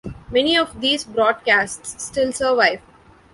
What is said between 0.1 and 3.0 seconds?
Many of these broadcasts still survive.